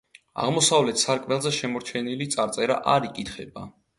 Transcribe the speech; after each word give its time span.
აღმოსავლეთ 0.45 1.01
სარკმელზე 1.01 1.51
შემორჩენილი 1.59 2.29
წარწერა 2.37 2.81
არ 2.97 3.09
იკითხება. 3.13 3.67